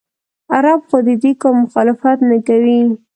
[0.55, 2.81] عرب خو د دې کار مخالفت نه کوي.